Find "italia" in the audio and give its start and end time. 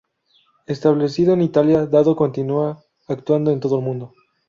1.43-1.85